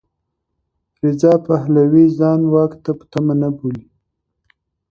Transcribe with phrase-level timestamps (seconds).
[1.03, 3.85] رضا پهلوي ځان واک ته په تمه نه بولي.